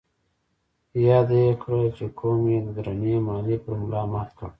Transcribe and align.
ياده 1.07 1.37
يې 1.45 1.51
کړه 1.61 1.83
چې 1.97 2.05
قوم 2.19 2.41
يې 2.53 2.59
درنې 2.75 3.15
ماليې 3.27 3.57
پر 3.63 3.71
ملا 3.81 4.01
مات 4.11 4.29
کړ. 4.37 4.47